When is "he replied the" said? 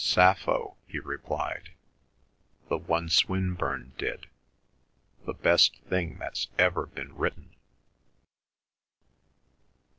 0.87-2.77